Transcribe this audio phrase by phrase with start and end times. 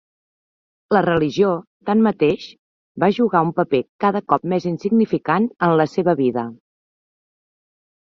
[0.95, 1.51] La religió,
[1.89, 2.47] tanmateix,
[3.05, 6.51] va jugar un paper cada cop més insignificant en la seva vida.